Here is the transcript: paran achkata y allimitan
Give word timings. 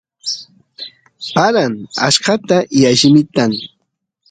paran 1.33 1.73
achkata 2.07 2.57
y 2.79 2.79
allimitan 2.91 3.51